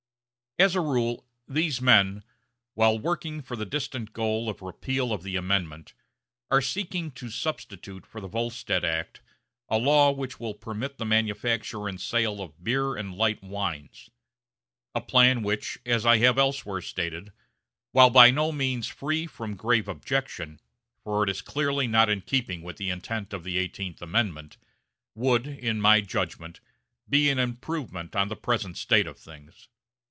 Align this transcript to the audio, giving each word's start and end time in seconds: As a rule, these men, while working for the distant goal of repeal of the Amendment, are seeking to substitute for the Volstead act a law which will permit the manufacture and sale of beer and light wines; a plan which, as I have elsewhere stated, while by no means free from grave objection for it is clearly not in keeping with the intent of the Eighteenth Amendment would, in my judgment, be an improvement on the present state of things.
As 0.59 0.75
a 0.75 0.81
rule, 0.81 1.25
these 1.47 1.81
men, 1.81 2.23
while 2.75 2.99
working 2.99 3.41
for 3.41 3.55
the 3.55 3.65
distant 3.65 4.13
goal 4.13 4.47
of 4.47 4.61
repeal 4.61 5.11
of 5.11 5.23
the 5.23 5.35
Amendment, 5.35 5.93
are 6.51 6.61
seeking 6.61 7.09
to 7.13 7.31
substitute 7.31 8.05
for 8.05 8.21
the 8.21 8.27
Volstead 8.27 8.85
act 8.85 9.21
a 9.69 9.79
law 9.79 10.11
which 10.11 10.39
will 10.39 10.53
permit 10.53 10.99
the 10.99 11.05
manufacture 11.05 11.87
and 11.87 11.99
sale 11.99 12.41
of 12.41 12.63
beer 12.63 12.95
and 12.95 13.15
light 13.15 13.41
wines; 13.41 14.09
a 14.93 15.01
plan 15.01 15.41
which, 15.41 15.79
as 15.83 16.05
I 16.05 16.17
have 16.17 16.37
elsewhere 16.37 16.81
stated, 16.81 17.31
while 17.91 18.11
by 18.11 18.29
no 18.29 18.51
means 18.51 18.87
free 18.87 19.25
from 19.25 19.55
grave 19.55 19.87
objection 19.87 20.59
for 21.03 21.23
it 21.23 21.29
is 21.31 21.41
clearly 21.41 21.87
not 21.87 22.07
in 22.09 22.21
keeping 22.21 22.61
with 22.61 22.77
the 22.77 22.91
intent 22.91 23.31
of 23.33 23.43
the 23.43 23.57
Eighteenth 23.57 23.99
Amendment 24.01 24.57
would, 25.15 25.47
in 25.47 25.81
my 25.81 26.01
judgment, 26.01 26.59
be 27.09 27.29
an 27.31 27.39
improvement 27.39 28.15
on 28.15 28.27
the 28.27 28.35
present 28.35 28.77
state 28.77 29.07
of 29.07 29.17
things. 29.17 29.67